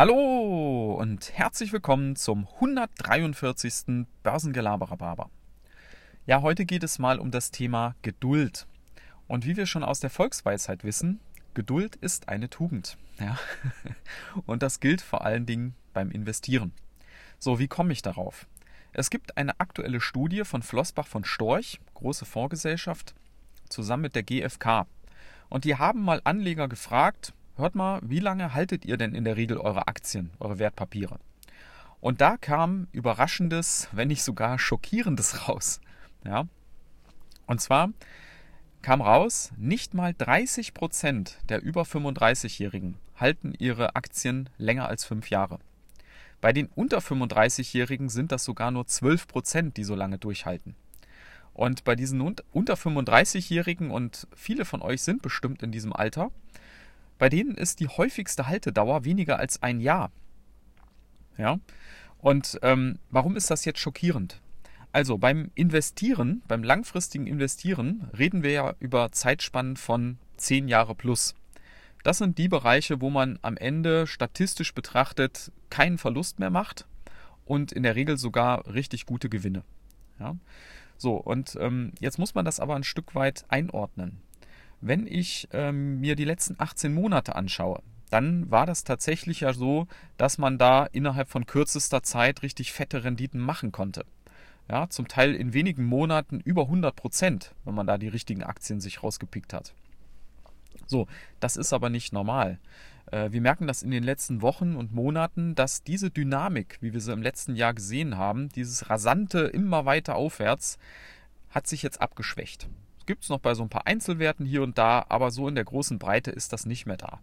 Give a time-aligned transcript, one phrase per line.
[0.00, 4.06] Hallo und herzlich willkommen zum 143.
[4.22, 5.28] Börsengelaberer
[6.24, 8.66] Ja, heute geht es mal um das Thema Geduld.
[9.28, 11.20] Und wie wir schon aus der Volksweisheit wissen,
[11.52, 12.96] Geduld ist eine Tugend.
[13.18, 13.38] Ja?
[14.46, 16.72] Und das gilt vor allen Dingen beim Investieren.
[17.38, 18.46] So, wie komme ich darauf?
[18.94, 23.14] Es gibt eine aktuelle Studie von Flossbach von Storch, große Fondsgesellschaft,
[23.68, 24.86] zusammen mit der GfK.
[25.50, 29.36] Und die haben mal Anleger gefragt, hört mal, wie lange haltet ihr denn in der
[29.36, 31.18] Regel eure Aktien, eure Wertpapiere?
[32.00, 35.80] Und da kam überraschendes, wenn nicht sogar schockierendes raus.
[36.24, 36.46] Ja?
[37.46, 37.90] Und zwar
[38.82, 45.28] kam raus, nicht mal 30 Prozent der über 35-Jährigen halten ihre Aktien länger als fünf
[45.28, 45.58] Jahre.
[46.40, 50.74] Bei den unter 35-Jährigen sind das sogar nur 12 Prozent, die so lange durchhalten.
[51.52, 56.30] Und bei diesen unter 35-Jährigen, und viele von euch sind bestimmt in diesem Alter,
[57.20, 60.10] bei denen ist die häufigste Haltedauer weniger als ein Jahr.
[61.36, 61.60] Ja.
[62.16, 64.40] Und ähm, warum ist das jetzt schockierend?
[64.90, 71.34] Also beim Investieren, beim langfristigen Investieren, reden wir ja über Zeitspannen von zehn Jahre plus.
[72.04, 76.86] Das sind die Bereiche, wo man am Ende statistisch betrachtet keinen Verlust mehr macht
[77.44, 79.62] und in der Regel sogar richtig gute Gewinne.
[80.18, 80.36] Ja?
[80.96, 84.22] So, und ähm, jetzt muss man das aber ein Stück weit einordnen.
[84.80, 89.86] Wenn ich ähm, mir die letzten 18 Monate anschaue, dann war das tatsächlich ja so,
[90.16, 94.04] dass man da innerhalb von kürzester Zeit richtig fette Renditen machen konnte.
[94.68, 98.80] Ja, zum Teil in wenigen Monaten über 100 Prozent, wenn man da die richtigen Aktien
[98.80, 99.74] sich rausgepickt hat.
[100.86, 101.06] So,
[101.40, 102.58] das ist aber nicht normal.
[103.10, 107.00] Äh, wir merken das in den letzten Wochen und Monaten, dass diese Dynamik, wie wir
[107.00, 110.78] sie im letzten Jahr gesehen haben, dieses rasante immer weiter aufwärts,
[111.50, 112.68] hat sich jetzt abgeschwächt
[113.10, 115.64] gibt es noch bei so ein paar Einzelwerten hier und da, aber so in der
[115.64, 117.18] großen Breite ist das nicht mehr da.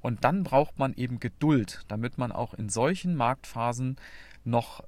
[0.00, 3.96] Und dann braucht man eben Geduld, damit man auch in solchen Marktphasen
[4.44, 4.82] noch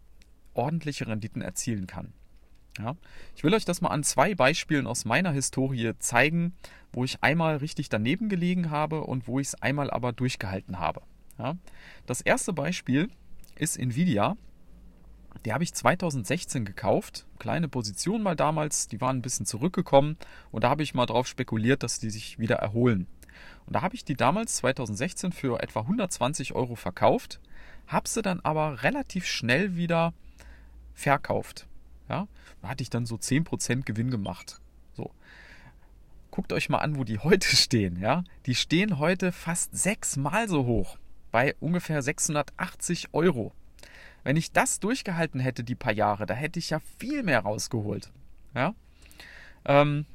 [0.54, 2.14] ordentliche Renditen erzielen kann.
[2.78, 2.96] Ja,
[3.36, 6.54] ich will euch das mal an zwei Beispielen aus meiner Historie zeigen,
[6.94, 11.02] wo ich einmal richtig daneben gelegen habe und wo ich es einmal aber durchgehalten habe.
[11.38, 11.58] Ja,
[12.06, 13.10] das erste Beispiel
[13.54, 14.38] ist Nvidia.
[15.44, 17.26] Die habe ich 2016 gekauft.
[17.38, 18.88] Kleine Position mal damals.
[18.88, 20.16] Die waren ein bisschen zurückgekommen.
[20.50, 23.06] Und da habe ich mal drauf spekuliert, dass die sich wieder erholen.
[23.66, 27.40] Und da habe ich die damals 2016 für etwa 120 Euro verkauft.
[27.86, 30.12] Habe sie dann aber relativ schnell wieder
[30.94, 31.66] verkauft.
[32.08, 32.26] Ja,
[32.62, 34.60] da hatte ich dann so 10% Gewinn gemacht.
[34.94, 35.10] So.
[36.30, 37.98] Guckt euch mal an, wo die heute stehen.
[38.00, 40.98] Ja, die stehen heute fast sechsmal so hoch.
[41.30, 43.52] Bei ungefähr 680 Euro.
[44.24, 48.10] Wenn ich das durchgehalten hätte, die paar Jahre, da hätte ich ja viel mehr rausgeholt.
[48.54, 48.74] Ja?
[49.64, 50.06] Ähm,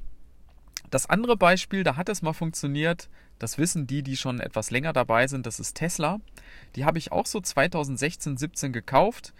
[0.90, 3.10] das andere Beispiel, da hat es mal funktioniert,
[3.40, 6.20] das wissen die, die schon etwas länger dabei sind, das ist Tesla.
[6.76, 9.34] Die habe ich auch so 2016, 17 gekauft,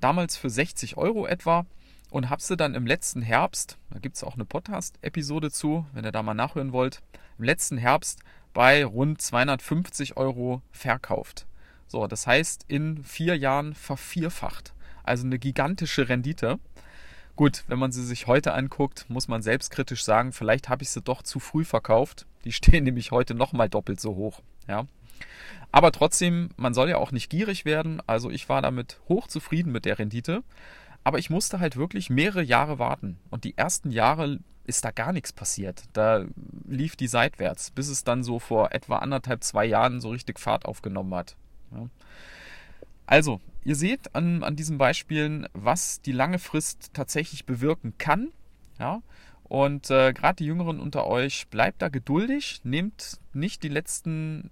[0.00, 1.66] damals für 60 Euro etwa
[2.10, 6.04] und habe sie dann im letzten Herbst, da gibt es auch eine Podcast-Episode zu, wenn
[6.04, 7.02] ihr da mal nachhören wollt,
[7.38, 8.20] im letzten Herbst
[8.52, 11.46] bei rund 250 Euro verkauft.
[11.90, 14.74] So, das heißt, in vier Jahren vervierfacht.
[15.02, 16.60] Also eine gigantische Rendite.
[17.34, 21.02] Gut, wenn man sie sich heute anguckt, muss man selbstkritisch sagen, vielleicht habe ich sie
[21.02, 22.26] doch zu früh verkauft.
[22.44, 24.40] Die stehen nämlich heute nochmal doppelt so hoch.
[24.68, 24.86] Ja.
[25.72, 28.00] Aber trotzdem, man soll ja auch nicht gierig werden.
[28.06, 30.44] Also ich war damit hochzufrieden mit der Rendite.
[31.02, 33.18] Aber ich musste halt wirklich mehrere Jahre warten.
[33.30, 35.82] Und die ersten Jahre ist da gar nichts passiert.
[35.92, 36.24] Da
[36.68, 40.66] lief die seitwärts, bis es dann so vor etwa anderthalb, zwei Jahren so richtig Fahrt
[40.66, 41.34] aufgenommen hat.
[41.72, 41.86] Ja.
[43.06, 48.32] Also, ihr seht an, an diesen Beispielen, was die lange Frist tatsächlich bewirken kann.
[48.78, 49.02] Ja.
[49.44, 54.50] Und äh, gerade die Jüngeren unter euch, bleibt da geduldig, nehmt nicht die letzten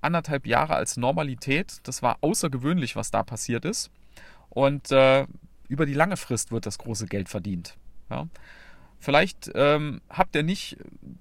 [0.00, 1.80] anderthalb Jahre als Normalität.
[1.82, 3.90] Das war außergewöhnlich, was da passiert ist.
[4.48, 5.26] Und äh,
[5.68, 7.76] über die lange Frist wird das große Geld verdient.
[8.10, 8.28] Ja.
[9.00, 10.76] Vielleicht ähm, habt ihr nicht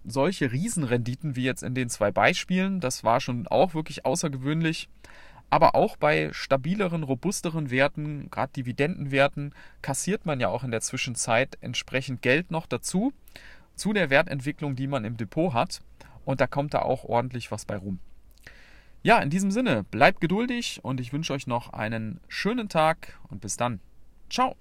[0.08, 2.80] solche Riesenrenditen wie jetzt in den zwei Beispielen.
[2.80, 4.90] Das war schon auch wirklich außergewöhnlich.
[5.50, 11.58] Aber auch bei stabileren, robusteren Werten, gerade Dividendenwerten, kassiert man ja auch in der Zwischenzeit
[11.62, 13.14] entsprechend Geld noch dazu,
[13.76, 15.82] zu der Wertentwicklung, die man im Depot hat.
[16.26, 18.00] Und da kommt da auch ordentlich was bei rum.
[19.04, 23.40] Ja, in diesem Sinne, bleibt geduldig und ich wünsche euch noch einen schönen Tag und
[23.40, 23.80] bis dann.
[24.30, 24.58] Ciao.